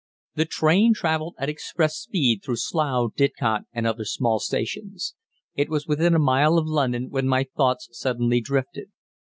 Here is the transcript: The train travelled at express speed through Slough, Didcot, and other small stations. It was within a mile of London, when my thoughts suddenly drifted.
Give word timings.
The 0.33 0.45
train 0.45 0.95
travelled 0.95 1.35
at 1.37 1.47
express 1.47 1.95
speed 1.95 2.41
through 2.41 2.55
Slough, 2.55 3.13
Didcot, 3.15 3.65
and 3.71 3.85
other 3.85 4.03
small 4.03 4.39
stations. 4.39 5.13
It 5.53 5.69
was 5.69 5.85
within 5.85 6.15
a 6.15 6.17
mile 6.17 6.57
of 6.57 6.65
London, 6.65 7.11
when 7.11 7.27
my 7.27 7.43
thoughts 7.55 7.87
suddenly 7.91 8.41
drifted. 8.41 8.89